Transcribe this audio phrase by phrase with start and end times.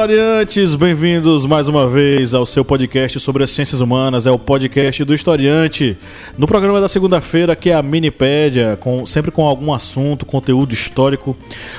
[0.00, 0.74] Historiantes!
[0.76, 4.26] Bem-vindos mais uma vez ao seu podcast sobre as ciências humanas.
[4.26, 5.94] É o podcast do Historiante.
[6.38, 11.36] No programa da segunda-feira, que é a Minipédia, com, sempre com algum assunto, conteúdo histórico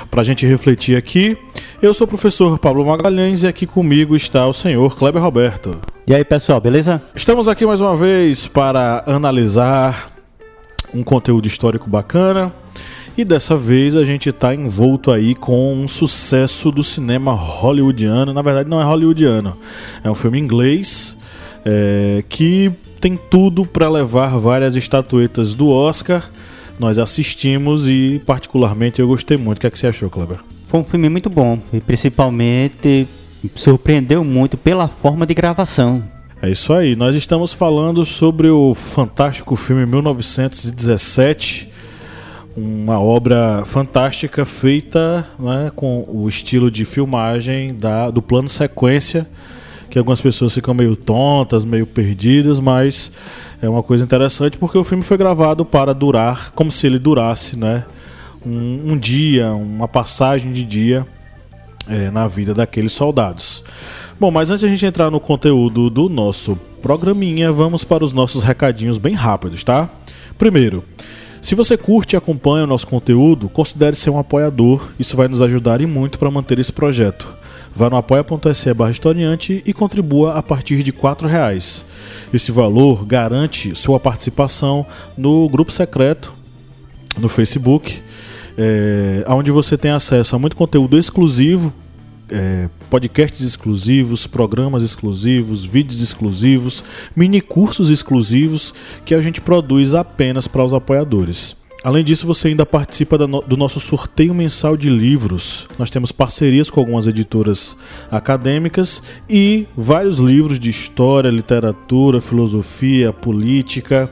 [0.08, 1.36] para a gente refletir aqui.
[1.82, 5.80] Eu sou o professor Pablo Magalhães e aqui comigo está o senhor Kleber Roberto.
[6.06, 7.02] E aí, pessoal, beleza?
[7.16, 10.12] Estamos aqui mais uma vez para analisar
[10.94, 12.54] um conteúdo histórico bacana.
[13.16, 18.32] E dessa vez a gente está envolto aí com um sucesso do cinema hollywoodiano.
[18.32, 19.56] Na verdade, não é hollywoodiano,
[20.02, 21.18] é um filme inglês
[21.62, 26.30] é, que tem tudo para levar várias estatuetas do Oscar.
[26.78, 29.58] Nós assistimos e, particularmente, eu gostei muito.
[29.58, 30.38] O que, é que você achou, Kleber?
[30.64, 33.06] Foi um filme muito bom e, principalmente,
[33.54, 36.02] surpreendeu muito pela forma de gravação.
[36.40, 41.71] É isso aí, nós estamos falando sobre o fantástico filme 1917
[42.56, 49.28] uma obra fantástica feita né, com o estilo de filmagem da, do plano sequência,
[49.90, 53.12] que algumas pessoas ficam meio tontas, meio perdidas, mas
[53.60, 57.58] é uma coisa interessante porque o filme foi gravado para durar como se ele durasse
[57.58, 57.84] né,
[58.44, 61.06] um, um dia, uma passagem de dia
[61.88, 63.64] é, na vida daqueles soldados.
[64.18, 68.12] Bom, mas antes de a gente entrar no conteúdo do nosso programinha, vamos para os
[68.12, 69.88] nossos recadinhos bem rápidos, tá?
[70.38, 70.84] Primeiro,
[71.42, 75.42] se você curte e acompanha o nosso conteúdo, considere ser um apoiador, isso vai nos
[75.42, 77.36] ajudar e muito para manter esse projeto.
[77.74, 81.84] Vá no apoia.se barra historiante e contribua a partir de R$ reais.
[82.32, 84.86] Esse valor garante sua participação
[85.18, 86.32] no grupo secreto
[87.18, 88.00] no Facebook,
[88.56, 91.72] é, onde você tem acesso a muito conteúdo exclusivo
[92.32, 96.82] é, podcasts exclusivos, programas exclusivos, vídeos exclusivos,
[97.14, 101.56] mini cursos exclusivos que a gente produz apenas para os apoiadores.
[101.84, 105.66] Além disso, você ainda participa do nosso sorteio mensal de livros.
[105.76, 107.76] Nós temos parcerias com algumas editoras
[108.08, 114.08] acadêmicas e vários livros de história, literatura, filosofia, política.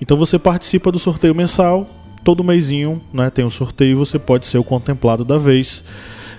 [0.00, 1.86] Então você participa do sorteio mensal.
[2.24, 5.84] Todo mêsinho né, tem um sorteio e você pode ser o contemplado da vez.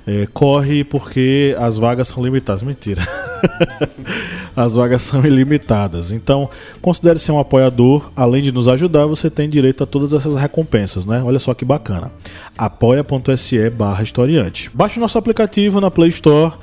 [0.05, 2.63] É, corre porque as vagas são limitadas.
[2.63, 3.07] Mentira.
[4.55, 6.11] as vagas são ilimitadas.
[6.11, 6.49] Então,
[6.81, 8.11] considere ser um apoiador.
[8.15, 11.21] Além de nos ajudar, você tem direito a todas essas recompensas, né?
[11.23, 12.11] Olha só que bacana.
[12.57, 14.69] apoia.se barra historiante.
[14.73, 16.53] Baixe nosso aplicativo na Play Store.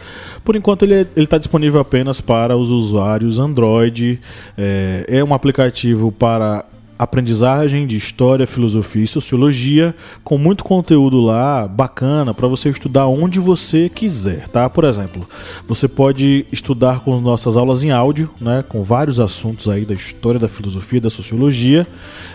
[0.44, 4.20] Por enquanto, ele é, está disponível apenas para os usuários Android.
[4.56, 6.64] É, é um aplicativo para
[6.98, 9.94] aprendizagem de história, filosofia e sociologia,
[10.24, 14.68] com muito conteúdo lá bacana para você estudar onde você quiser, tá?
[14.68, 15.26] Por exemplo,
[15.66, 20.40] você pode estudar com nossas aulas em áudio, né, com vários assuntos aí da história,
[20.40, 21.86] da filosofia, da sociologia,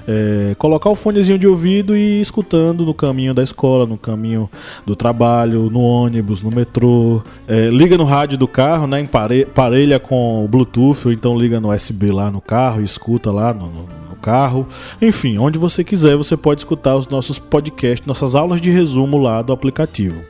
[0.08, 4.50] é, colocar o fonezinho de ouvido e ir escutando no caminho da escola, no caminho
[4.86, 9.08] do trabalho, no ônibus, no metrô, é, liga no rádio do carro, né,
[9.54, 13.54] parelha com o Bluetooth ou então liga no USB lá no carro e escuta lá
[13.54, 14.66] no, no carro,
[15.02, 19.42] enfim, onde você quiser você pode escutar os nossos podcasts, nossas aulas de resumo lá
[19.42, 20.22] do aplicativo.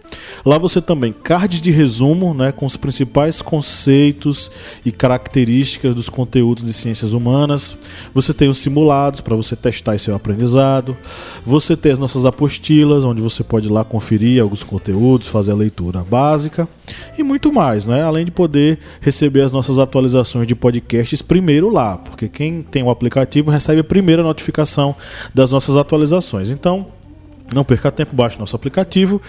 [0.44, 4.52] Lá você também cards de resumo, né, com os principais conceitos
[4.84, 7.78] e características dos conteúdos de ciências humanas.
[8.14, 10.98] Você tem os simulados para você testar seu aprendizado.
[11.46, 15.56] Você tem as nossas apostilas, onde você pode ir lá conferir alguns conteúdos, fazer a
[15.56, 16.68] leitura básica
[17.18, 18.02] e muito mais, né?
[18.02, 22.90] Além de poder receber as nossas atualizações de podcasts primeiro lá, porque quem tem o
[22.90, 24.96] aplicativo recebe a primeira notificação
[25.34, 26.50] das nossas atualizações.
[26.50, 26.88] Então,
[27.54, 29.22] não perca tempo, baixe nosso aplicativo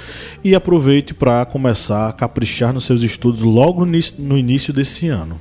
[0.43, 5.39] e aproveite para começar a caprichar nos seus estudos logo no início desse ano.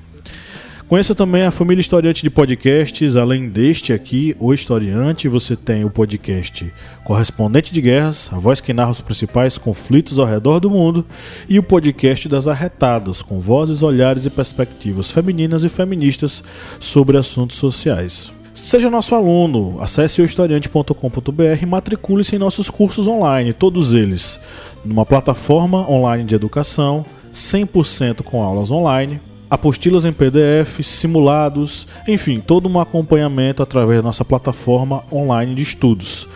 [0.87, 3.15] Conheça também a família Historiante de podcasts.
[3.15, 6.71] Além deste aqui, o Historiante, você tem o podcast
[7.03, 11.03] Correspondente de Guerras, a voz que narra os principais conflitos ao redor do mundo,
[11.49, 16.43] e o podcast das Arretadas, com vozes, olhares e perspectivas femininas e feministas
[16.79, 18.31] sobre assuntos sociais.
[18.53, 24.39] Seja nosso aluno, acesse o historiante.com.br e matricule-se em nossos cursos online, todos eles,
[24.85, 27.03] numa plataforma online de educação,
[27.33, 29.19] 100% com aulas online,
[29.49, 36.27] apostilas em PDF, simulados, enfim, todo um acompanhamento através da nossa plataforma online de estudos.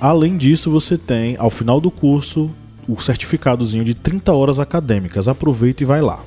[0.00, 2.52] Além disso, você tem, ao final do curso,
[2.88, 5.26] o certificadozinho de 30 horas acadêmicas.
[5.26, 6.20] Aproveita e vai lá.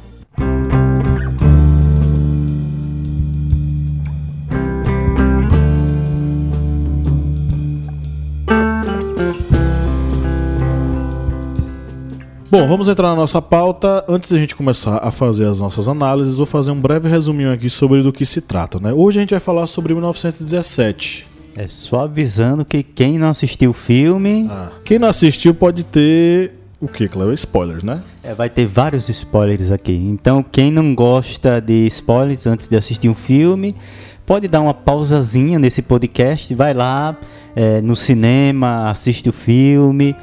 [12.49, 14.05] Bom, vamos entrar na nossa pauta.
[14.07, 17.69] Antes da gente começar a fazer as nossas análises, vou fazer um breve resuminho aqui
[17.69, 18.79] sobre do que se trata.
[18.79, 18.93] Né?
[18.93, 21.27] Hoje a gente vai falar sobre 1917.
[21.57, 24.47] É só avisando que quem não assistiu o filme.
[24.49, 24.69] Ah.
[24.85, 26.53] Quem não assistiu pode ter.
[26.79, 27.33] O que, Cleo?
[27.33, 28.01] Spoilers, né?
[28.23, 29.91] É, vai ter vários spoilers aqui.
[29.91, 33.75] Então, quem não gosta de spoilers antes de assistir um filme,
[34.25, 37.13] pode dar uma pausazinha nesse podcast, vai lá
[37.53, 40.15] é, no cinema, assiste o filme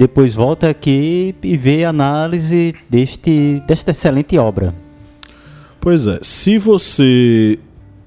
[0.00, 4.74] depois volta aqui e vê a análise deste, desta excelente obra.
[5.78, 7.58] Pois é, se você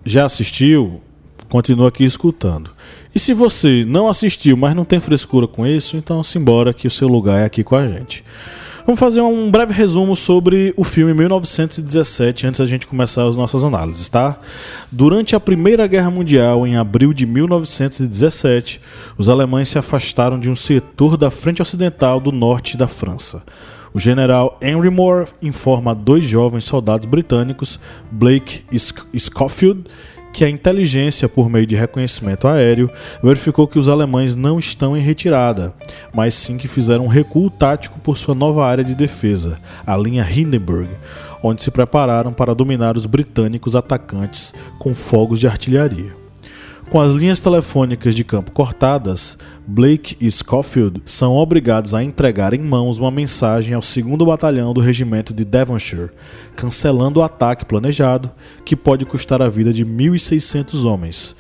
[0.03, 1.01] já assistiu,
[1.47, 2.71] continua aqui escutando.
[3.13, 6.91] E se você não assistiu, mas não tem frescura com isso, então simbora que o
[6.91, 8.23] seu lugar é aqui com a gente.
[8.85, 13.63] Vamos fazer um breve resumo sobre o filme 1917 antes da gente começar as nossas
[13.63, 14.37] análises, tá?
[14.91, 18.81] Durante a Primeira Guerra Mundial, em abril de 1917,
[19.17, 23.41] os alemães se afastaram de um setor da frente ocidental do norte da França.
[23.93, 27.79] O general Henry Moore informa dois jovens soldados britânicos,
[28.11, 28.65] Blake
[29.13, 29.85] e Schofield,
[30.33, 32.89] que a inteligência, por meio de reconhecimento aéreo,
[33.21, 35.73] verificou que os alemães não estão em retirada,
[36.13, 40.27] mas sim que fizeram um recuo tático por sua nova área de defesa, a linha
[40.27, 40.89] Hindenburg,
[41.43, 46.22] onde se prepararam para dominar os britânicos atacantes com fogos de artilharia.
[46.89, 52.59] Com as linhas telefônicas de campo cortadas, Blake e Schofield são obrigados a entregar em
[52.59, 56.11] mãos uma mensagem ao 2 Batalhão do Regimento de Devonshire,
[56.55, 58.29] cancelando o ataque planejado,
[58.63, 61.35] que pode custar a vida de 1.600 homens.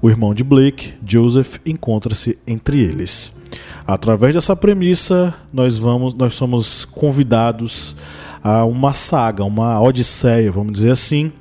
[0.00, 3.32] O irmão de Blake, Joseph, encontra-se entre eles.
[3.86, 7.96] Através dessa premissa, nós vamos, nós somos convidados
[8.42, 11.32] a uma saga, uma odisseia, vamos dizer assim,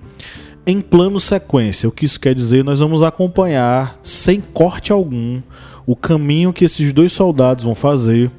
[0.65, 1.87] em plano sequência.
[1.89, 2.63] O que isso quer dizer?
[2.63, 5.41] Nós vamos acompanhar, sem corte algum,
[5.85, 8.31] o caminho que esses dois soldados vão fazer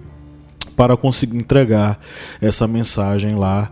[0.77, 1.99] para conseguir entregar
[2.41, 3.71] essa mensagem lá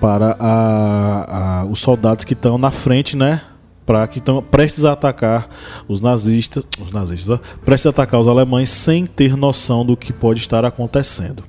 [0.00, 3.42] para a, a, os soldados que estão na frente, né?
[3.86, 5.48] Para que estão prestes a atacar
[5.88, 10.40] os nazistas, os nazistas, prestes a atacar os alemães sem ter noção do que pode
[10.40, 11.44] estar acontecendo.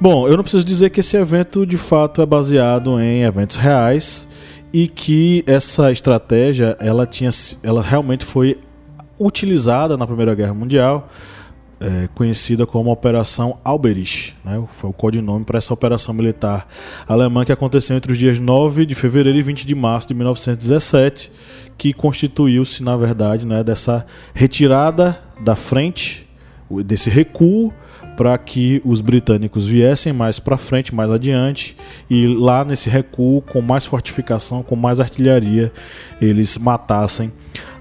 [0.00, 4.26] Bom, eu não preciso dizer que esse evento de fato é baseado em eventos reais
[4.72, 7.30] e que essa estratégia ela tinha
[7.62, 8.58] ela realmente foi
[9.18, 11.08] utilizada na Primeira Guerra Mundial
[11.82, 14.62] é, conhecida como Operação Alberich, né?
[14.70, 16.68] foi o codinome para essa operação militar
[17.08, 21.32] alemã que aconteceu entre os dias 9 de fevereiro e 20 de março de 1917,
[21.76, 26.28] que constituiu-se, na verdade, né, dessa retirada da frente,
[26.84, 27.74] desse recuo
[28.16, 31.76] para que os britânicos viessem mais para frente, mais adiante,
[32.10, 35.72] e lá nesse recuo, com mais fortificação, com mais artilharia,
[36.20, 37.32] eles matassem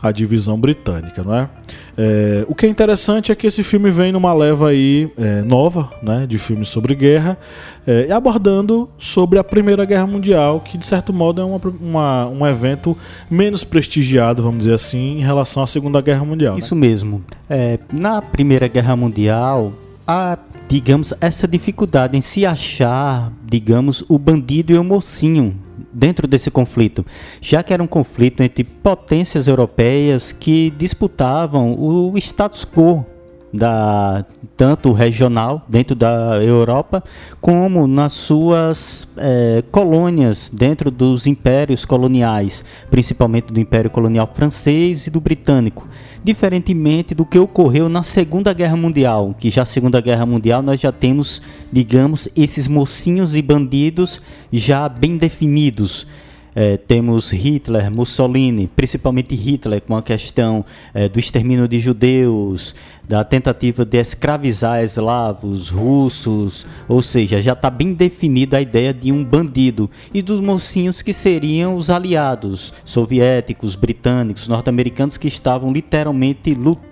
[0.01, 1.50] a divisão britânica, não é?
[1.95, 2.44] é?
[2.48, 6.25] o que é interessante é que esse filme vem numa leva aí é, nova, né,
[6.28, 7.38] de filmes sobre guerra,
[7.86, 12.48] é, abordando sobre a Primeira Guerra Mundial, que de certo modo é uma, uma, um
[12.48, 12.98] evento
[13.30, 16.57] menos prestigiado, vamos dizer assim, em relação à Segunda Guerra Mundial.
[16.57, 16.81] Isso né?
[16.81, 17.21] mesmo.
[17.47, 19.71] É, na Primeira Guerra Mundial,
[20.11, 20.37] a,
[20.68, 25.57] digamos, essa dificuldade em se achar, digamos, o bandido e o mocinho
[25.94, 27.06] dentro desse conflito,
[27.39, 33.06] já que era um conflito entre potências europeias que disputavam o status quo
[33.53, 37.03] da tanto regional dentro da Europa
[37.39, 45.09] como nas suas é, colônias dentro dos impérios coloniais, principalmente do Império Colonial Francês e
[45.09, 45.87] do Britânico
[46.23, 50.91] diferentemente do que ocorreu na Segunda Guerra Mundial, que já Segunda Guerra Mundial nós já
[50.91, 51.41] temos,
[51.71, 56.05] digamos, esses mocinhos e bandidos já bem definidos.
[56.53, 62.75] É, temos Hitler, Mussolini, principalmente Hitler, com a questão é, do extermínio de judeus,
[63.07, 69.11] da tentativa de escravizar eslavos, russos, ou seja, já está bem definida a ideia de
[69.11, 76.53] um bandido e dos mocinhos que seriam os aliados soviéticos, britânicos, norte-americanos que estavam literalmente
[76.53, 76.91] lutando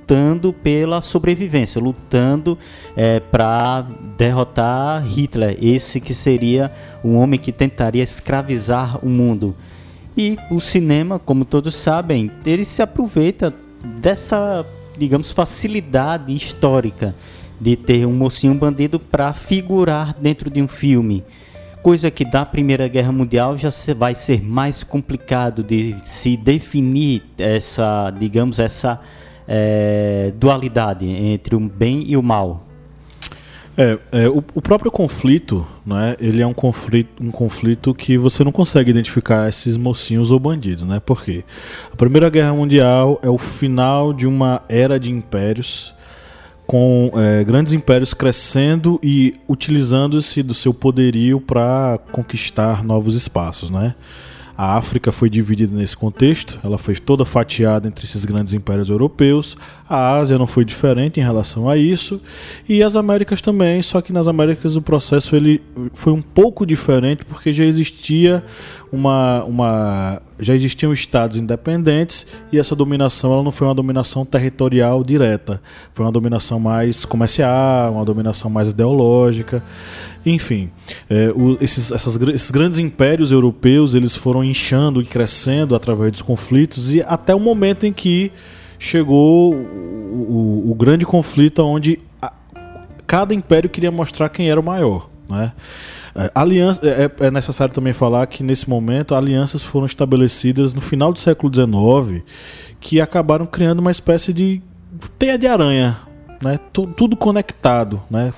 [0.63, 2.57] pela sobrevivência, lutando
[2.95, 3.85] é, para
[4.17, 6.71] derrotar Hitler, esse que seria
[7.03, 9.55] um homem que tentaria escravizar o mundo.
[10.17, 13.53] E o cinema, como todos sabem, ele se aproveita
[14.01, 14.65] dessa
[14.99, 17.15] digamos, facilidade histórica
[17.59, 21.23] de ter um mocinho bandido para figurar dentro de um filme.
[21.81, 28.11] Coisa que da Primeira Guerra Mundial já vai ser mais complicado de se definir essa,
[28.11, 28.99] digamos, essa
[29.51, 32.67] é, dualidade entre o bem e o mal.
[33.75, 36.15] É, é o, o, próprio conflito, né?
[36.19, 40.83] Ele é um conflito, um conflito que você não consegue identificar esses mocinhos ou bandidos,
[40.83, 40.99] né?
[40.99, 41.43] Por quê?
[41.91, 45.95] A Primeira Guerra Mundial é o final de uma era de impérios
[46.67, 53.95] com é, grandes impérios crescendo e utilizando-se do seu poderio para conquistar novos espaços, né?
[54.61, 59.55] A África foi dividida nesse contexto, ela foi toda fatiada entre esses grandes impérios europeus.
[59.89, 62.21] A Ásia não foi diferente em relação a isso,
[62.67, 65.63] e as Américas também, só que nas Américas o processo ele
[65.95, 68.43] foi um pouco diferente porque já existia
[68.91, 75.03] uma, uma já existiam estados independentes e essa dominação ela não foi uma dominação territorial
[75.03, 75.59] direta,
[75.91, 79.63] foi uma dominação mais comercial, uma dominação mais ideológica.
[80.25, 80.69] Enfim,
[81.09, 86.21] é, o, esses, essas, esses grandes impérios europeus eles foram inchando e crescendo através dos
[86.21, 88.31] conflitos e até o momento em que
[88.79, 92.31] chegou o, o, o grande conflito onde a,
[93.05, 95.09] cada império queria mostrar quem era o maior.
[95.29, 95.51] Né?
[96.15, 100.81] É, aliança, é, é, é, necessário também falar que nesse momento alianças foram estabelecidas no
[100.81, 102.23] final do século XIX
[102.79, 104.61] que acabaram criando uma espécie de
[105.19, 106.09] teia de aranha
[106.43, 108.33] né, tudo conectado, né,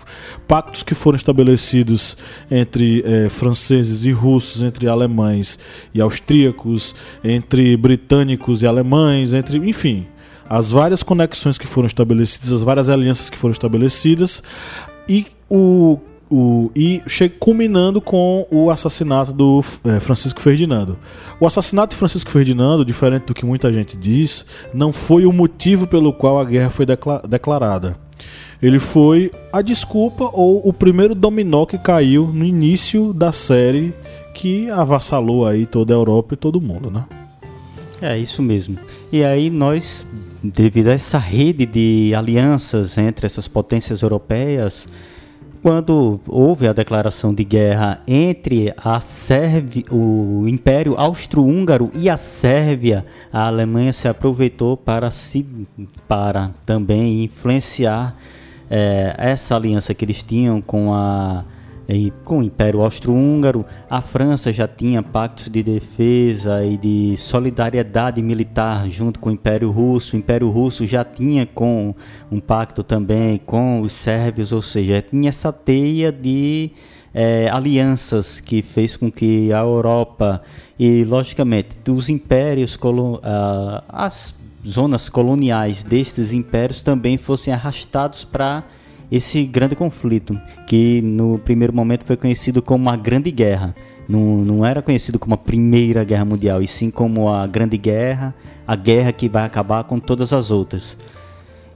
[0.47, 2.17] pactos que foram estabelecidos
[2.49, 5.59] entre é, franceses e russos, entre alemães
[5.93, 10.07] e austríacos, entre britânicos e alemães, entre, enfim,
[10.51, 14.43] as várias conexões que foram estabelecidas, as várias alianças que foram estabelecidas
[15.07, 15.97] e o
[16.29, 17.01] o, e
[17.39, 20.97] culminando com o assassinato do é, Francisco Ferdinando.
[21.41, 25.85] O assassinato de Francisco Ferdinando, diferente do que muita gente diz, não foi o motivo
[25.85, 26.85] pelo qual a guerra foi
[27.27, 27.97] declarada.
[28.61, 33.93] Ele foi a desculpa ou o primeiro dominó que caiu no início da série
[34.33, 37.03] que avassalou aí toda a Europa e todo mundo, né?
[38.01, 38.77] É isso mesmo.
[39.11, 40.05] E aí nós,
[40.43, 44.87] devido a essa rede de alianças entre essas potências europeias,
[45.61, 53.05] quando houve a declaração de guerra entre a Sérvia, o Império Austro-Húngaro e a Sérvia,
[53.31, 55.45] a Alemanha se aproveitou para se
[56.07, 58.17] para também influenciar
[58.69, 61.43] é, essa aliança que eles tinham com a
[61.91, 68.21] e com o Império Austro-Húngaro, a França já tinha pactos de defesa e de solidariedade
[68.21, 70.15] militar junto com o Império Russo.
[70.15, 71.93] O Império Russo já tinha com
[72.31, 76.71] um pacto também com os sérvios, ou seja, tinha essa teia de
[77.13, 80.41] é, alianças que fez com que a Europa
[80.79, 82.77] e, logicamente, dos impérios,
[83.89, 84.33] as
[84.65, 88.63] zonas coloniais destes impérios também fossem arrastados para
[89.11, 93.75] esse grande conflito, que no primeiro momento foi conhecido como a Grande Guerra.
[94.07, 98.33] Não, não era conhecido como a Primeira Guerra Mundial, e sim como a Grande Guerra,
[98.65, 100.97] a guerra que vai acabar com todas as outras.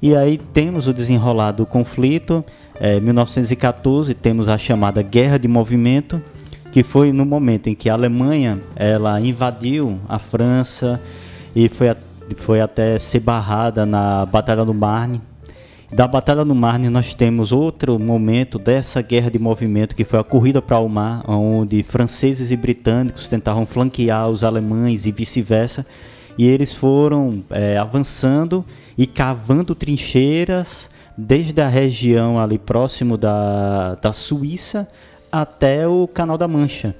[0.01, 2.43] E aí temos o desenrolar do conflito.
[2.79, 6.21] Em é, 1914 temos a chamada Guerra de Movimento,
[6.71, 11.01] que foi no momento em que a Alemanha ela invadiu a França
[11.55, 11.97] e foi, a,
[12.35, 15.21] foi até ser barrada na Batalha do Marne,
[15.91, 20.23] da Batalha no Marne, nós temos outro momento dessa guerra de movimento que foi a
[20.23, 25.85] corrida para o mar, onde franceses e britânicos tentavam flanquear os alemães e vice-versa.
[26.37, 28.65] E eles foram é, avançando
[28.97, 34.87] e cavando trincheiras desde a região ali próximo da, da Suíça
[35.31, 36.95] até o Canal da Mancha.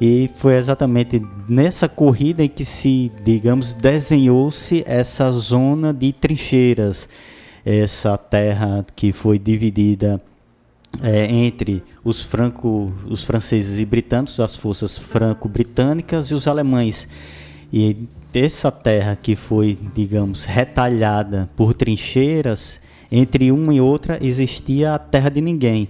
[0.00, 7.08] E foi exatamente nessa corrida em que se, digamos, desenhou-se essa zona de trincheiras
[7.64, 10.20] essa terra que foi dividida
[11.00, 17.08] é, entre os, franco, os franceses e britânicos, as forças franco-britânicas e os alemães.
[17.72, 17.96] E
[18.34, 25.28] essa terra que foi, digamos, retalhada por trincheiras, entre uma e outra existia a terra
[25.28, 25.88] de ninguém.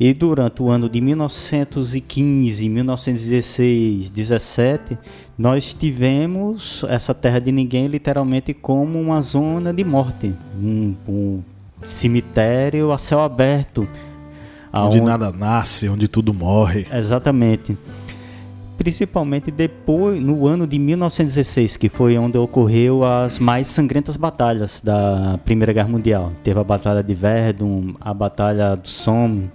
[0.00, 4.96] E durante o ano de 1915, 1916, 17,
[5.36, 11.42] nós tivemos essa terra de ninguém literalmente como uma zona de morte, um, um
[11.84, 13.82] cemitério a céu aberto.
[14.72, 15.00] Onde aonde...
[15.02, 16.86] nada nasce, onde tudo morre.
[16.90, 17.76] Exatamente.
[18.78, 25.38] Principalmente depois, no ano de 1916, que foi onde ocorreu as mais sangrentas batalhas da
[25.44, 26.32] Primeira Guerra Mundial.
[26.42, 29.50] Teve a Batalha de Verdun, a Batalha do Somme,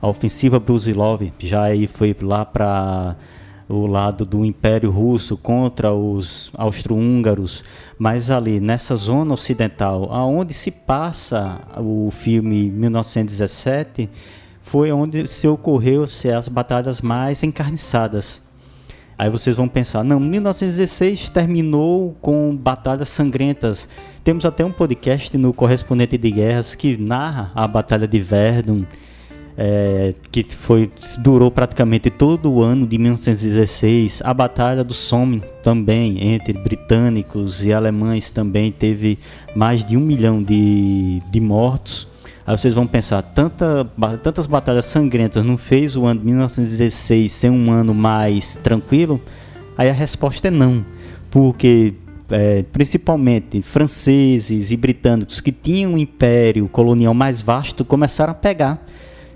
[0.00, 3.16] a ofensiva Brusilov já aí foi lá para
[3.68, 7.62] o lado do Império Russo contra os austro-húngaros,
[7.98, 14.08] mas ali nessa zona ocidental, aonde se passa o filme 1917,
[14.60, 18.42] foi onde se ocorreu -se as batalhas mais encarniçadas.
[19.18, 23.88] Aí vocês vão pensar, não, 1916 terminou com batalhas sangrentas.
[24.22, 28.84] Temos até um podcast no Correspondente de Guerras que narra a Batalha de Verdun
[29.60, 30.88] é, que foi
[31.18, 34.22] durou praticamente todo o ano de 1916.
[34.24, 39.18] A Batalha do Somme também, entre britânicos e alemães, também teve
[39.56, 42.06] mais de um milhão de, de mortos.
[42.46, 43.84] Aí vocês vão pensar, tanta,
[44.22, 49.20] tantas batalhas sangrentas não fez o ano de 1916 ser um ano mais tranquilo?
[49.76, 50.84] Aí a resposta é não,
[51.30, 51.94] porque
[52.30, 58.82] é, principalmente franceses e britânicos que tinham um império colonial mais vasto começaram a pegar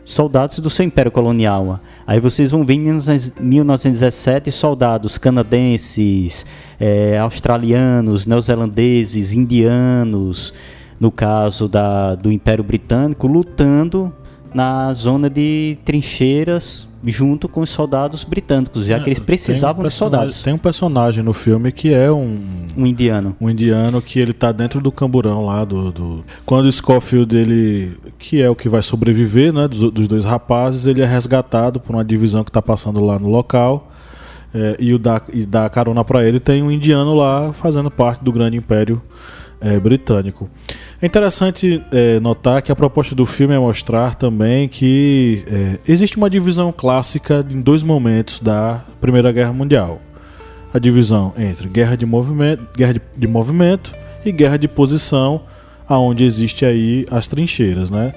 [0.05, 1.81] soldados do seu império colonial.
[2.07, 3.01] Aí vocês vão ver em
[3.41, 6.45] 1917 soldados canadenses,
[6.81, 10.53] é, australianos, neozelandeses, indianos,
[10.99, 14.13] no caso da, do Império Britânico, lutando
[14.55, 19.93] na zona de trincheiras junto com os soldados britânicos, já que eles precisavam um de
[19.93, 20.43] soldados.
[20.43, 23.37] Tem um personagem no filme que é um um indiano.
[23.41, 26.25] Um indiano que ele tá dentro do camburão lá do, do...
[26.47, 30.87] quando o Scofield ele que é o que vai sobreviver, né, dos, dos dois rapazes,
[30.87, 33.91] ele é resgatado por uma divisão que tá passando lá no local.
[34.55, 38.23] É, e o dá, e dá carona para ele tem um indiano lá fazendo parte
[38.23, 39.01] do grande império
[39.62, 40.50] é, britânico.
[41.00, 46.16] É interessante é, notar que a proposta do filme é mostrar também que é, existe
[46.16, 50.00] uma divisão clássica em dois momentos da Primeira Guerra Mundial.
[50.75, 55.42] A divisão entre guerra de movimento, guerra de, de movimento e guerra de posição,
[55.88, 58.14] aonde existe aí as trincheiras, né?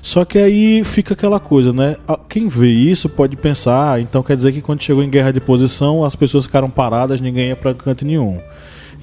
[0.00, 1.96] Só que aí fica aquela coisa, né?
[2.28, 5.40] Quem vê isso pode pensar, ah, então quer dizer que quando chegou em guerra de
[5.40, 8.38] posição as pessoas ficaram paradas, ninguém ia para canto nenhum.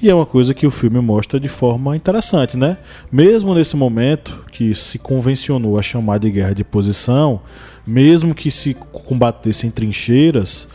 [0.02, 2.78] E é uma coisa que o filme mostra de forma interessante, né?
[3.12, 7.42] Mesmo nesse momento que se convencionou a chamar de guerra de posição,
[7.88, 10.68] mesmo que se combatessem trincheiras,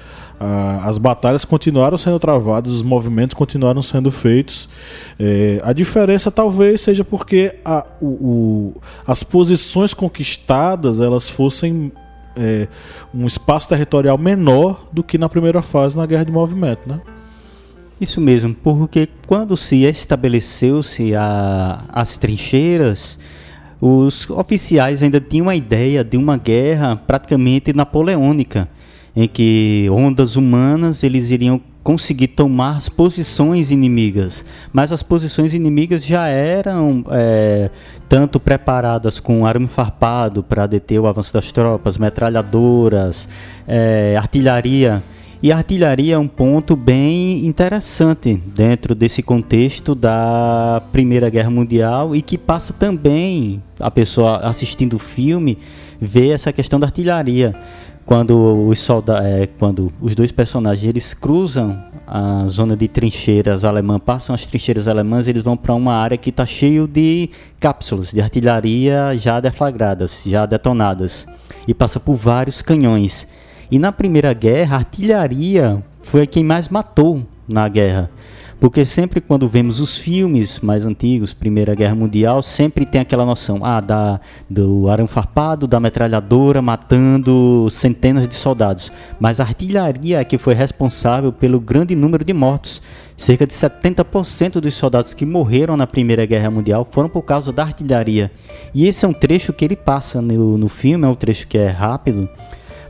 [0.83, 4.71] as batalhas continuaram sendo travadas, os movimentos continuaram sendo feitos.
[5.19, 11.93] É, a diferença talvez seja porque a, o, o, as posições conquistadas elas fossem
[12.35, 12.67] é,
[13.13, 17.01] um espaço territorial menor do que na primeira fase na guerra de movimento, né?
[18.01, 23.19] Isso mesmo, porque quando se estabeleceu-se as trincheiras,
[23.79, 28.69] os oficiais ainda tinham a ideia de uma guerra praticamente napoleônica,
[29.15, 36.05] em que ondas humanas eles iriam conseguir tomar as posições inimigas, mas as posições inimigas
[36.05, 37.71] já eram é,
[38.09, 43.29] tanto preparadas com arame farpado para deter o avanço das tropas, metralhadoras,
[43.69, 45.03] é, artilharia
[45.43, 52.15] e a artilharia é um ponto bem interessante dentro desse contexto da Primeira Guerra Mundial
[52.15, 55.57] e que passa também a pessoa assistindo o filme
[55.99, 57.55] ver essa questão da artilharia
[58.05, 64.01] quando os soldados, é, quando os dois personagens eles cruzam a zona de trincheiras alemã,
[64.01, 68.21] passam as trincheiras alemãs, eles vão para uma área que está cheio de cápsulas de
[68.21, 71.27] artilharia já deflagradas, já detonadas
[71.69, 73.29] e passa por vários canhões.
[73.71, 78.11] E na Primeira Guerra, a artilharia foi quem mais matou na guerra.
[78.61, 83.65] Porque sempre quando vemos os filmes mais antigos, Primeira Guerra Mundial, sempre tem aquela noção
[83.65, 88.93] ah, da, do arame farpado, da metralhadora matando centenas de soldados.
[89.19, 92.83] Mas a artilharia é que foi responsável pelo grande número de mortos.
[93.17, 97.63] Cerca de 70% dos soldados que morreram na Primeira Guerra Mundial foram por causa da
[97.63, 98.31] artilharia.
[98.75, 101.57] E esse é um trecho que ele passa no, no filme, é um trecho que
[101.57, 102.29] é rápido,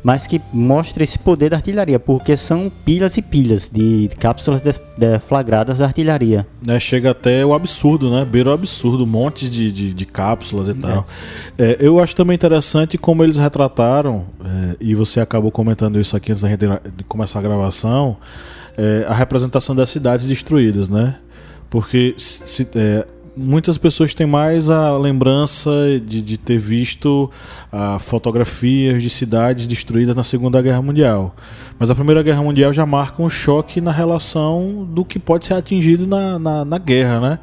[0.02, 4.62] mas que mostra esse poder da artilharia, porque são pilhas e pilhas de, cápsulas
[4.96, 6.46] deflagradas da artilharia.
[6.66, 8.24] É, chega até o absurdo, né?
[8.24, 10.74] Beira o absurdo, montes de, de, de cápsulas e é.
[10.74, 11.06] tal.
[11.58, 16.32] É, eu acho também interessante como eles retrataram, é, e você acabou comentando isso aqui
[16.32, 18.16] antes da gente de começar a gravação,
[18.76, 21.16] é, a representação das cidades destruídas, né?
[21.68, 23.06] Porque se, é,
[23.40, 25.70] muitas pessoas têm mais a lembrança
[26.04, 27.30] de, de ter visto
[27.72, 31.34] ah, fotografias de cidades destruídas na Segunda Guerra Mundial.
[31.78, 35.54] Mas a Primeira Guerra Mundial já marca um choque na relação do que pode ser
[35.54, 37.38] atingido na, na, na guerra, né?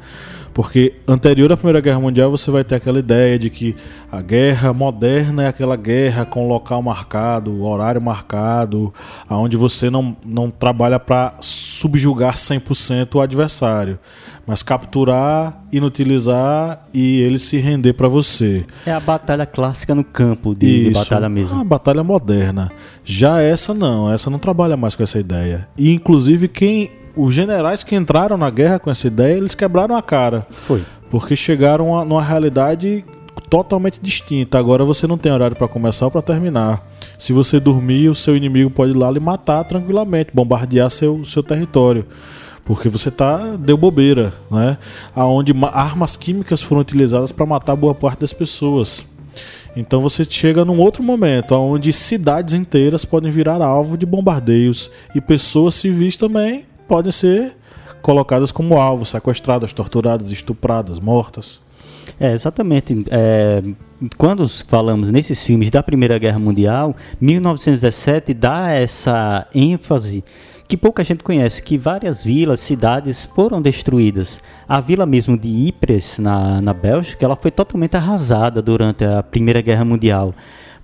[0.58, 3.76] Porque anterior à Primeira Guerra Mundial você vai ter aquela ideia de que
[4.10, 8.92] a guerra moderna é aquela guerra com local marcado, horário marcado,
[9.28, 14.00] aonde você não, não trabalha para subjugar 100% o adversário,
[14.44, 18.66] mas capturar, inutilizar e ele se render para você.
[18.84, 21.60] É a batalha clássica no campo de, Isso, de batalha mesmo.
[21.60, 22.72] A batalha moderna.
[23.04, 25.68] Já essa não, essa não trabalha mais com essa ideia.
[25.78, 30.02] E inclusive quem os generais que entraram na guerra com essa ideia, eles quebraram a
[30.02, 30.46] cara.
[30.50, 30.84] Foi.
[31.10, 33.04] Porque chegaram a, numa realidade
[33.50, 34.56] totalmente distinta.
[34.56, 36.86] Agora você não tem horário para começar ou para terminar.
[37.18, 41.42] Se você dormir, o seu inimigo pode ir lá lhe matar tranquilamente, bombardear seu, seu
[41.42, 42.06] território.
[42.64, 44.78] Porque você tá deu bobeira, né?
[45.12, 49.04] Aonde armas químicas foram utilizadas para matar boa parte das pessoas.
[49.74, 55.20] Então você chega num outro momento onde cidades inteiras podem virar alvo de bombardeios e
[55.20, 57.56] pessoas civis também podem ser
[58.00, 61.60] colocadas como alvo, sequestradas, torturadas, estupradas, mortas.
[62.18, 63.04] É, exatamente.
[63.10, 63.62] É,
[64.16, 70.24] quando falamos nesses filmes da Primeira Guerra Mundial, 1917 dá essa ênfase
[70.68, 74.42] que pouca gente conhece, que várias vilas, cidades foram destruídas.
[74.68, 79.62] A vila mesmo de Ypres, na, na Bélgica, ela foi totalmente arrasada durante a Primeira
[79.62, 80.34] Guerra Mundial.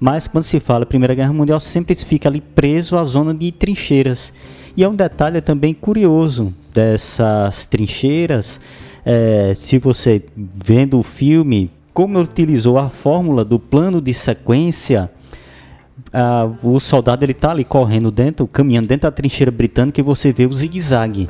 [0.01, 3.53] Mas quando se fala Primeira Guerra Mundial, sempre se fica ali preso à zona de
[3.53, 4.33] trincheiras.
[4.77, 8.61] E é um detalhe também curioso dessas trincheiras,
[9.05, 15.09] é, se você vendo o filme, como utilizou a fórmula do plano de sequência,
[16.13, 20.33] ah, o soldado ele está ali correndo dentro, caminhando dentro da trincheira britânica e você
[20.33, 21.29] vê o zigue-zague.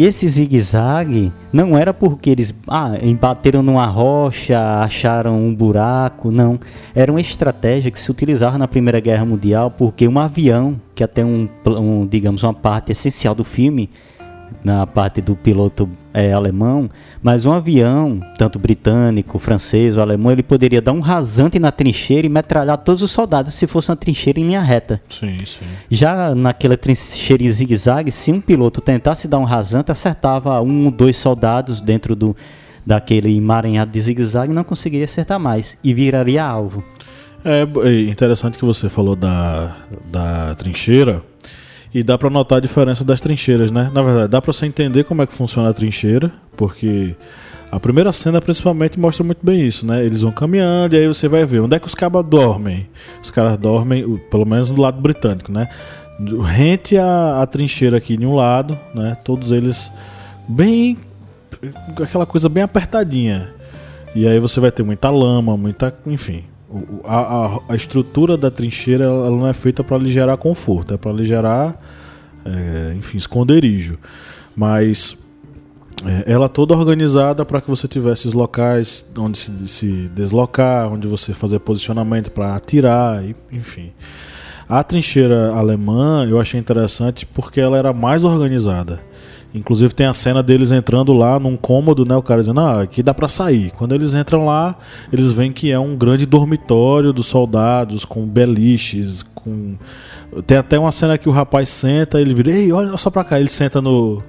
[0.00, 6.58] E esse zigue-zague não era porque eles ah, embateram numa rocha, acharam um buraco, não.
[6.94, 11.22] Era uma estratégia que se utilizava na Primeira Guerra Mundial porque um avião, que até
[11.22, 13.90] um, um digamos uma parte essencial do filme,
[14.62, 16.90] na parte do piloto é, alemão,
[17.22, 22.26] mas um avião, tanto britânico, francês ou alemão, ele poderia dar um rasante na trincheira
[22.26, 25.00] e metralhar todos os soldados se fosse uma trincheira em linha reta.
[25.08, 25.64] Sim, sim.
[25.90, 30.90] Já naquela trincheira em zigue-zague, se um piloto tentasse dar um rasante, acertava um ou
[30.90, 32.36] dois soldados dentro do,
[32.84, 36.84] daquele emaranhado de zigue-zague e não conseguiria acertar mais e viraria alvo.
[37.44, 39.76] É, é interessante que você falou da,
[40.10, 41.22] da trincheira
[41.92, 43.90] e dá para notar a diferença das trincheiras, né?
[43.92, 47.16] Na verdade, dá para você entender como é que funciona a trincheira, porque
[47.70, 50.04] a primeira cena principalmente mostra muito bem isso, né?
[50.04, 52.88] Eles vão caminhando e aí você vai ver onde é que os cabas dormem.
[53.22, 55.68] Os caras dormem, pelo menos do lado britânico, né?
[56.44, 59.16] Rente a, a trincheira aqui de um lado, né?
[59.24, 59.90] Todos eles
[60.48, 60.96] bem
[62.02, 63.52] aquela coisa bem apertadinha.
[64.14, 66.44] E aí você vai ter muita lama, muita, enfim,
[67.04, 70.96] a, a, a, estrutura da trincheira ela não é feita para lhe gerar conforto, é
[70.96, 71.76] para lhe gerar,
[72.44, 73.98] é, enfim, esconderijo.
[74.54, 75.18] Mas
[76.04, 81.06] é, ela toda organizada para que você tivesse os locais onde se, se deslocar, onde
[81.08, 83.92] você fazer posicionamento para atirar, enfim.
[84.68, 89.00] A trincheira alemã eu achei interessante porque ela era mais organizada.
[89.52, 92.14] Inclusive tem a cena deles entrando lá num cômodo, né?
[92.14, 93.72] O cara dizendo, ah, aqui dá para sair.
[93.72, 94.76] Quando eles entram lá,
[95.12, 99.74] eles veem que é um grande dormitório dos soldados, com beliches, com.
[100.46, 103.40] Tem até uma cena que o rapaz senta, ele vira, ei, olha só pra cá.
[103.40, 104.22] Ele senta no,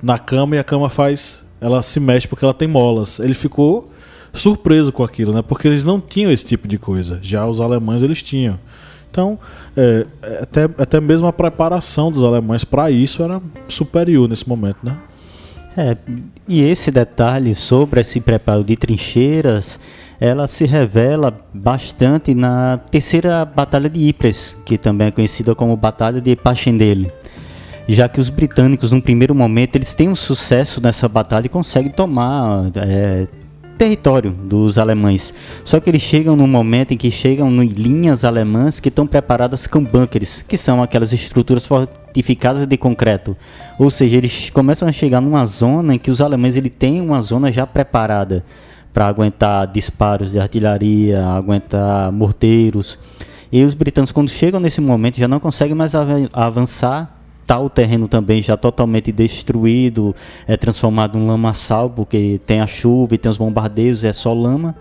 [0.00, 1.44] na cama e a cama faz.
[1.60, 3.18] Ela se mexe porque ela tem molas.
[3.18, 3.90] Ele ficou
[4.32, 5.42] surpreso com aquilo, né?
[5.42, 7.18] Porque eles não tinham esse tipo de coisa.
[7.20, 8.58] Já os alemães eles tinham.
[9.10, 9.38] Então,
[9.76, 10.06] é,
[10.42, 14.96] até, até mesmo a preparação dos alemães para isso era superior nesse momento, né?
[15.76, 15.96] É,
[16.48, 19.78] e esse detalhe sobre esse preparo de trincheiras,
[20.20, 26.20] ela se revela bastante na terceira Batalha de Ypres, que também é conhecida como Batalha
[26.20, 27.10] de Passchendaele.
[27.88, 31.90] Já que os britânicos, num primeiro momento, eles têm um sucesso nessa batalha e conseguem
[31.90, 33.26] tomar é,
[33.80, 35.32] território dos alemães.
[35.64, 39.66] Só que eles chegam num momento em que chegam em linhas alemãs que estão preparadas
[39.66, 43.34] com bunkers, que são aquelas estruturas fortificadas de concreto.
[43.78, 47.22] Ou seja, eles começam a chegar numa zona em que os alemães ele têm uma
[47.22, 48.44] zona já preparada
[48.92, 52.98] para aguentar disparos de artilharia, aguentar morteiros.
[53.50, 55.94] E os britânicos, quando chegam nesse momento, já não conseguem mais
[56.34, 57.18] avançar
[57.50, 60.14] está o terreno também já totalmente destruído,
[60.46, 64.76] é transformado em lamaçal, porque tem a chuva e tem os bombardeios, é só lama.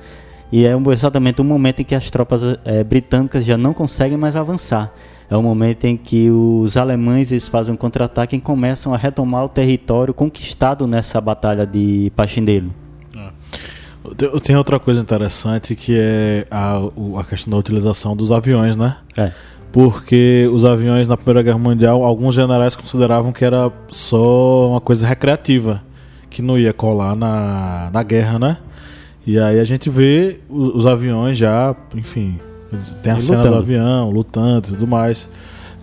[0.51, 4.36] E é exatamente o momento em que as tropas é, britânicas já não conseguem mais
[4.36, 4.93] avançar.
[5.29, 9.45] É o momento em que os alemães eles fazem um contra-ataque e começam a retomar
[9.45, 12.71] o território conquistado nessa batalha de Passchendaele.
[13.15, 14.39] É.
[14.39, 16.77] Tem outra coisa interessante que é a,
[17.19, 18.97] a questão da utilização dos aviões, né?
[19.17, 19.32] É
[19.71, 25.05] porque os aviões na Primeira Guerra Mundial, alguns generais consideravam que era só uma coisa
[25.05, 25.84] recreativa,
[26.29, 28.58] que não ia colar na, na guerra, né?
[29.25, 32.39] E aí a gente vê os, os aviões já, enfim,
[33.03, 33.55] tem a e cena lutando.
[33.55, 35.29] do avião, lutando e tudo mais.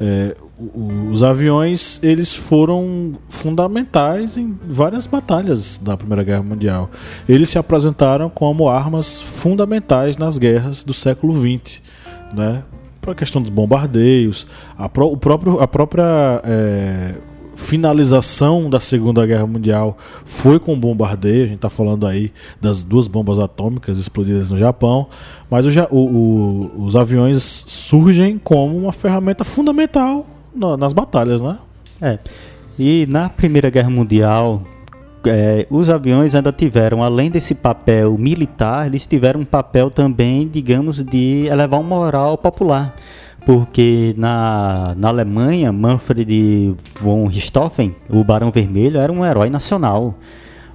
[0.01, 0.37] É,
[1.11, 6.90] os aviões eles foram fundamentais em várias batalhas da Primeira Guerra Mundial.
[7.29, 11.81] Eles se apresentaram como armas fundamentais nas guerras do século XX,
[12.35, 12.62] né?
[13.07, 17.14] Para a questão dos bombardeios, a, o próprio, a própria é,
[17.55, 21.45] finalização da Segunda Guerra Mundial foi com bombardeio.
[21.45, 25.07] A gente está falando aí das duas bombas atômicas explodidas no Japão,
[25.49, 30.27] mas o, o, os aviões surgem como uma ferramenta fundamental
[30.79, 31.59] nas batalhas, né?
[32.03, 32.19] É.
[32.77, 34.62] E na Primeira Guerra Mundial,
[35.29, 41.03] é, os aviões ainda tiveram, além desse papel militar, eles tiveram um papel também, digamos,
[41.03, 42.95] de elevar o moral popular.
[43.45, 50.19] Porque na, na Alemanha, Manfred von Richthofen, o Barão Vermelho, era um herói nacional.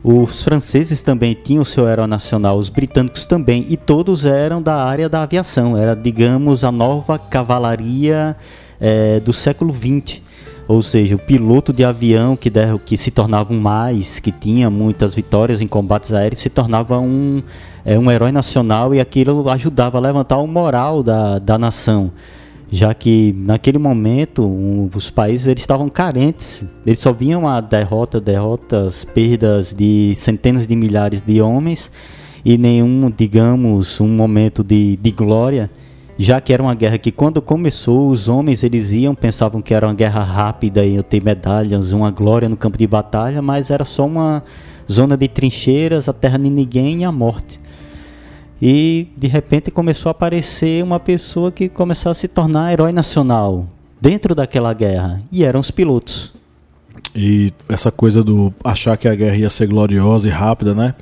[0.04, 5.10] Os franceses também tinham seu herói nacional, os britânicos também, e todos eram da área
[5.10, 5.78] da aviação.
[5.78, 8.36] Era, digamos, a nova cavalaria
[8.80, 10.22] é, do século XX
[10.72, 14.70] ou seja, o piloto de avião que, der, que se tornava um mais, que tinha
[14.70, 17.42] muitas vitórias em combates aéreos, se tornava um,
[17.84, 22.10] é, um herói nacional e aquilo ajudava a levantar o moral da, da nação.
[22.72, 28.22] Já que naquele momento um, os países eles estavam carentes, eles só vinham a derrota,
[28.22, 31.92] derrotas, perdas de centenas de milhares de homens
[32.46, 35.70] e nenhum, digamos, um momento de, de glória
[36.22, 39.88] já que era uma guerra que quando começou os homens eles iam pensavam que era
[39.88, 44.06] uma guerra rápida e ter medalhas, uma glória no campo de batalha, mas era só
[44.06, 44.44] uma
[44.90, 47.60] zona de trincheiras, a terra de ninguém e a morte.
[48.62, 53.66] E de repente começou a aparecer uma pessoa que começou a se tornar herói nacional
[54.00, 56.32] dentro daquela guerra e eram os pilotos.
[57.16, 60.94] E essa coisa do achar que a guerra ia ser gloriosa e rápida, né?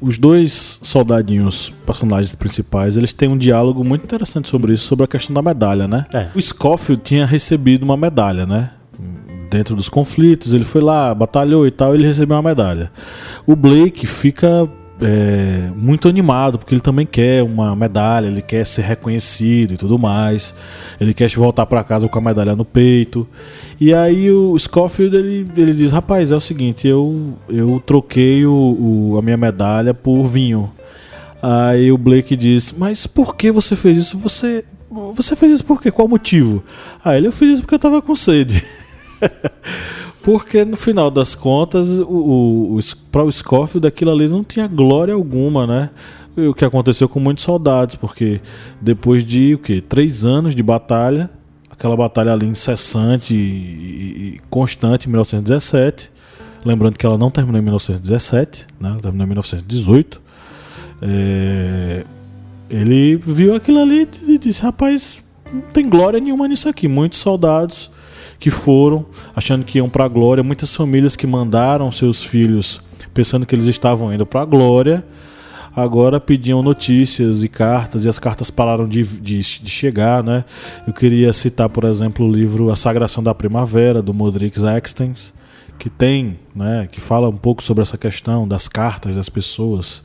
[0.00, 5.08] Os dois soldadinhos, personagens principais, eles têm um diálogo muito interessante sobre isso, sobre a
[5.08, 6.06] questão da medalha, né?
[6.12, 6.28] É.
[6.34, 8.70] O Scofield tinha recebido uma medalha, né?
[9.50, 12.90] Dentro dos conflitos, ele foi lá, batalhou e tal, ele recebeu uma medalha.
[13.44, 14.68] O Blake fica
[15.00, 19.98] é, muito animado, porque ele também quer uma medalha, ele quer ser reconhecido e tudo
[19.98, 20.54] mais.
[21.00, 23.26] Ele quer voltar para casa com a medalha no peito.
[23.80, 28.52] E aí o Scofield ele, ele diz: Rapaz, é o seguinte, eu, eu troquei o,
[28.52, 30.70] o, a minha medalha por vinho.
[31.42, 34.18] Aí o Blake diz: Mas por que você fez isso?
[34.18, 34.64] Você,
[35.14, 35.90] você fez isso por quê?
[35.90, 36.62] Qual o motivo?
[37.04, 38.64] Aí ele: Eu fiz isso porque eu tava com sede.
[40.22, 42.80] Porque no final das contas, o, o, o,
[43.10, 45.90] para o Scofield aquilo ali não tinha glória alguma, né?
[46.36, 48.40] O que aconteceu com muitos soldados, porque
[48.80, 49.80] depois de o quê?
[49.80, 51.30] Três anos de batalha,
[51.70, 56.10] aquela batalha ali incessante e, e constante em 1917.
[56.64, 58.90] Lembrando que ela não terminou em 1917, né?
[58.90, 60.20] ela terminou em 1918.
[61.02, 62.04] É,
[62.68, 66.86] ele viu aquilo ali e disse: Rapaz, não tem glória nenhuma nisso aqui.
[66.86, 67.90] Muitos soldados
[68.40, 72.80] que foram achando que iam para a glória, muitas famílias que mandaram seus filhos
[73.12, 75.04] pensando que eles estavam indo para a glória,
[75.76, 80.22] agora pediam notícias e cartas, e as cartas pararam de, de, de, chegar.
[80.22, 80.44] Né?
[80.86, 85.34] Eu queria citar, por exemplo, o livro A Sagração da Primavera, do Modrix Extens,
[85.78, 90.02] que tem, né, que fala um pouco sobre essa questão das cartas das pessoas.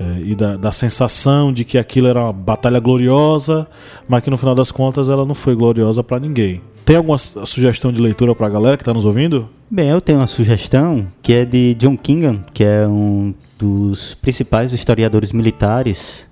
[0.00, 3.66] É, e da, da sensação de que aquilo era uma batalha gloriosa,
[4.08, 6.60] mas que no final das contas ela não foi gloriosa para ninguém.
[6.84, 9.48] Tem alguma sugestão de leitura para a galera que está nos ouvindo?
[9.70, 14.72] Bem, eu tenho uma sugestão que é de John Kingham, que é um dos principais
[14.72, 16.28] historiadores militares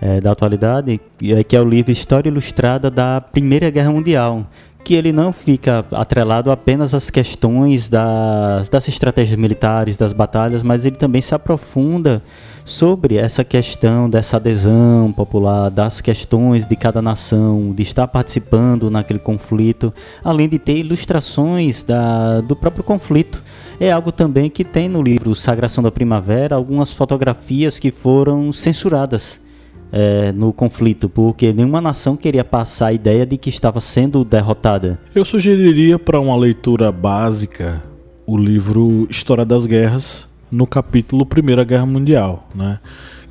[0.00, 4.44] é, da atualidade, é, que é o livro História Ilustrada da Primeira Guerra Mundial,
[4.84, 10.84] que ele não fica atrelado apenas às questões das, das estratégias militares, das batalhas, mas
[10.84, 12.22] ele também se aprofunda
[12.66, 19.18] sobre essa questão dessa adesão popular, das questões de cada nação, de estar participando naquele
[19.18, 19.92] conflito,
[20.22, 23.42] além de ter ilustrações da, do próprio conflito.
[23.80, 29.43] É algo também que tem no livro Sagração da Primavera algumas fotografias que foram censuradas
[29.92, 34.98] é, no conflito, porque nenhuma nação queria passar a ideia de que estava sendo derrotada.
[35.14, 37.82] Eu sugeriria para uma leitura básica
[38.26, 42.78] o livro História das Guerras, no capítulo Primeira Guerra Mundial, né?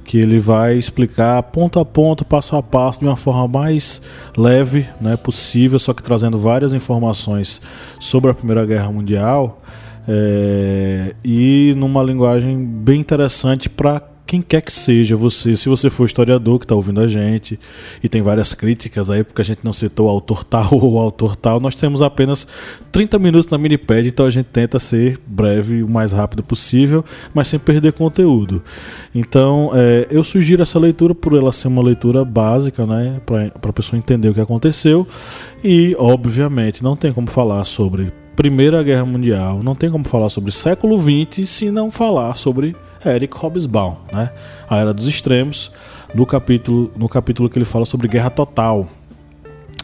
[0.04, 4.02] que ele vai explicar ponto a ponto, passo a passo, de uma forma mais
[4.38, 7.62] leve né, possível, só que trazendo várias informações
[8.00, 9.58] sobre a Primeira Guerra Mundial
[10.08, 16.06] é, e numa linguagem bem interessante para quem quer que seja você, se você for
[16.06, 17.60] historiador que está ouvindo a gente,
[18.02, 21.36] e tem várias críticas aí, porque a gente não citou o autor tal ou autor
[21.36, 22.48] tal, nós temos apenas
[22.92, 27.48] 30 minutos na minipad, então a gente tenta ser breve o mais rápido possível, mas
[27.48, 28.64] sem perder conteúdo.
[29.14, 33.74] Então, é, eu sugiro essa leitura por ela ser uma leitura básica, né, para a
[33.74, 35.08] pessoa entender o que aconteceu,
[35.64, 40.52] e, obviamente, não tem como falar sobre Primeira Guerra Mundial, não tem como falar sobre
[40.52, 44.30] século XX se não falar sobre Eric Hobsbawm, né?
[44.70, 45.72] A Era dos Extremos,
[46.14, 48.88] no capítulo, no capítulo que ele fala sobre guerra total,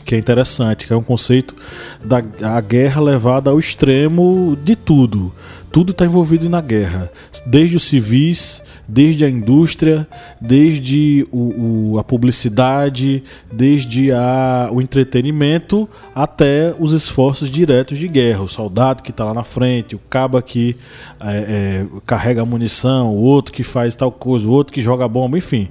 [0.05, 1.55] que é interessante, que é um conceito
[2.03, 5.31] da a guerra levada ao extremo de tudo.
[5.71, 7.11] tudo está envolvido na guerra,
[7.45, 10.07] desde os civis, desde a indústria,
[10.41, 18.41] desde o, o, a publicidade, desde a, o entretenimento até os esforços diretos de guerra.
[18.41, 20.75] O soldado que está lá na frente, o caba que
[21.21, 25.37] é, é, carrega munição, o outro que faz tal coisa, o outro que joga bomba,
[25.37, 25.69] enfim.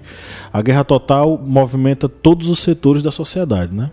[0.53, 3.91] A guerra total movimenta todos os setores da sociedade, né?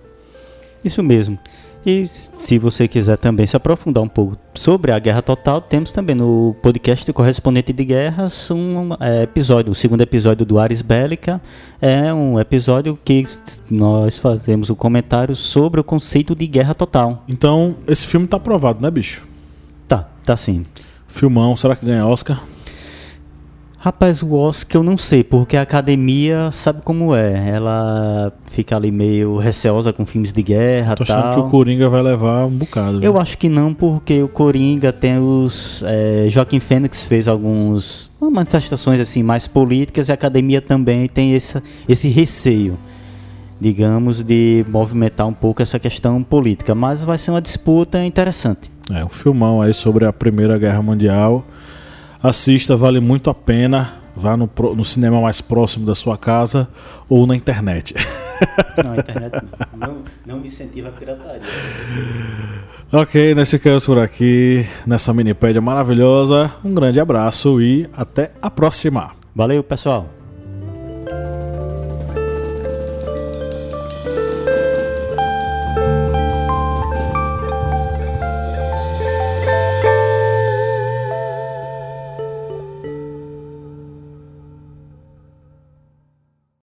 [0.83, 1.39] Isso mesmo.
[1.85, 6.15] E se você quiser também se aprofundar um pouco sobre a Guerra Total, temos também
[6.15, 11.39] no podcast Correspondente de Guerras um é, episódio, o segundo episódio do Ares Bélica.
[11.79, 13.27] É um episódio que
[13.69, 17.23] nós fazemos o um comentário sobre o conceito de guerra total.
[17.27, 19.21] Então, esse filme tá aprovado, né, bicho?
[19.87, 20.63] Tá, tá sim.
[21.07, 22.41] Filmão, será que ganha Oscar?
[23.85, 27.51] Rapaz, o Oscar eu não sei, porque a academia sabe como é.
[27.51, 31.19] Ela fica ali meio receosa com filmes de guerra Tô tal.
[31.19, 32.95] achando que o Coringa vai levar um bocado.
[32.95, 33.21] Eu viu?
[33.21, 35.83] acho que não, porque o Coringa tem os.
[35.85, 41.61] É, Joaquim Fênix fez algumas manifestações assim mais políticas e a academia também tem esse,
[41.87, 42.79] esse receio,
[43.61, 46.73] digamos, de movimentar um pouco essa questão política.
[46.73, 48.71] Mas vai ser uma disputa interessante.
[48.91, 51.45] É, um filmão aí sobre a Primeira Guerra Mundial.
[52.27, 53.93] Assista, vale muito a pena.
[54.15, 56.67] Vá no, no cinema mais próximo da sua casa
[57.07, 57.93] ou na internet.
[58.83, 59.87] Não, a internet não.
[59.87, 61.41] Não, não me incentiva a pirataria.
[62.91, 66.51] Ok, nós ficamos por aqui nessa minipédia maravilhosa.
[66.63, 69.11] Um grande abraço e até a próxima.
[69.33, 70.09] Valeu, pessoal.